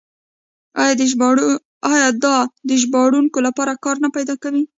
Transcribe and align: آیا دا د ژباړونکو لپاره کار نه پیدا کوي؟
آیا 1.93 2.09
دا 2.23 2.37
د 2.67 2.69
ژباړونکو 2.81 3.37
لپاره 3.47 3.73
کار 3.83 3.95
نه 4.03 4.09
پیدا 4.15 4.35
کوي؟ 4.43 4.63